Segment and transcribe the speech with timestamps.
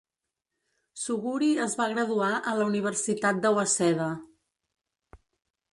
[1.01, 4.13] Suguri es va graduar a la Universitat de Waseda.